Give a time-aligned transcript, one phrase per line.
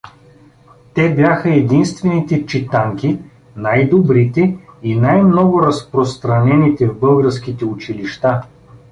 [0.93, 3.19] Те бяха единствените читанки,
[3.55, 8.41] най-добрите и най-много разпространените в българските училища.